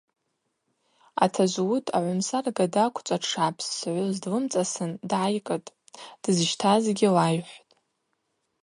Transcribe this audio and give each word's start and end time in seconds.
Атажв-уыд 1.23 1.85
агӏвымсарга 1.97 2.65
даквчӏва 2.73 3.17
дшгӏапссгӏуз 3.21 4.15
длымцӏасын 4.23 4.91
дгӏайкӏытӏ, 5.09 5.73
дызщтазгьи 6.21 7.07
лайхӏвтӏ. 7.15 7.73